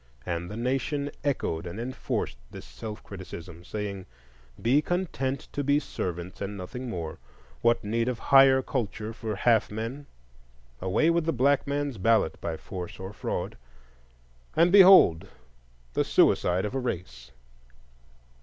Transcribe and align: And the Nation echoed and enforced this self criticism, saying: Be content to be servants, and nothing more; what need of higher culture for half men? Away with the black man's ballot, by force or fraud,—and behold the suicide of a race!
And 0.25 0.49
the 0.49 0.57
Nation 0.57 1.11
echoed 1.23 1.67
and 1.67 1.79
enforced 1.79 2.39
this 2.49 2.65
self 2.65 3.03
criticism, 3.03 3.63
saying: 3.63 4.07
Be 4.59 4.81
content 4.81 5.41
to 5.53 5.63
be 5.63 5.77
servants, 5.79 6.41
and 6.41 6.57
nothing 6.57 6.89
more; 6.89 7.19
what 7.61 7.83
need 7.83 8.07
of 8.07 8.17
higher 8.17 8.63
culture 8.63 9.13
for 9.13 9.35
half 9.35 9.69
men? 9.69 10.07
Away 10.81 11.11
with 11.11 11.25
the 11.25 11.31
black 11.33 11.67
man's 11.67 11.99
ballot, 11.99 12.41
by 12.41 12.57
force 12.57 12.99
or 12.99 13.13
fraud,—and 13.13 14.71
behold 14.71 15.27
the 15.93 16.03
suicide 16.03 16.65
of 16.65 16.73
a 16.73 16.79
race! 16.79 17.29